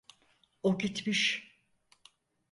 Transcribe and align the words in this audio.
O 0.63 0.77
gitmiş. 0.77 1.51